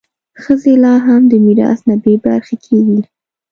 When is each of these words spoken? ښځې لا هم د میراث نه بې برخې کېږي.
ښځې 0.41 0.73
لا 0.83 0.93
هم 1.05 1.21
د 1.31 1.33
میراث 1.45 1.79
نه 1.89 1.95
بې 2.03 2.13
برخې 2.25 2.55
کېږي. 2.65 2.99